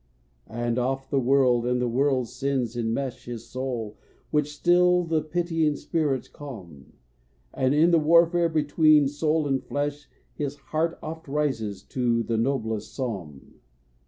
And 0.49 0.79
oft 0.79 1.11
the 1.11 1.19
world 1.19 1.67
and 1.67 1.79
the 1.79 1.87
world's 1.87 2.33
sins 2.33 2.75
immesh 2.75 3.25
His 3.25 3.45
soul, 3.45 3.99
which 4.31 4.51
still 4.55 5.03
the 5.03 5.21
pitying 5.21 5.75
spirits 5.75 6.27
calm; 6.27 6.93
And 7.53 7.75
in 7.75 7.91
the 7.91 7.99
warfare 7.99 8.49
between 8.49 9.07
soul 9.07 9.47
and 9.47 9.63
flesh 9.63 10.09
His 10.33 10.55
heart 10.55 10.97
oft 11.03 11.27
rises 11.27 11.83
to 11.89 12.23
the 12.23 12.37
noblest 12.37 12.95
psalm. 12.95 13.59